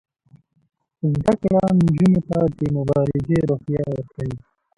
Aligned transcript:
زده 1.11 1.33
کړه 1.41 1.63
نجونو 1.79 2.19
ته 2.29 2.37
د 2.57 2.59
مبارزې 2.77 3.37
روحیه 3.49 3.83
ورکوي. 3.91 4.35